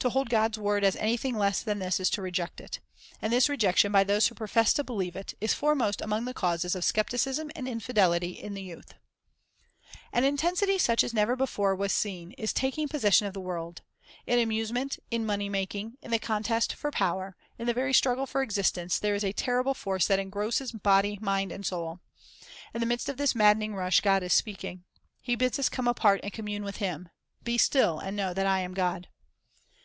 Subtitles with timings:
[0.00, 2.80] To hold God's word as anything less than this is to reject it.
[3.20, 6.74] And this rejection by those who profess to believe it, is foremost among the causes
[6.74, 8.92] of skepticism and infidelity in the youth.
[8.94, 13.34] Time for Prayer An intensity such as never before was seen is taking possession of
[13.34, 13.82] the world.
[14.26, 18.40] In amusement, in money making, in the contest for power, in the very struggle for
[18.40, 22.00] existence, there is a terrible force that engrosses body and mind and soul.
[22.72, 24.82] In the midst of this mad dening rush, God is speaking.
[25.20, 27.10] He bids us come apart and commune with Him.
[27.44, 29.06] "Be still, and know that 1 am God.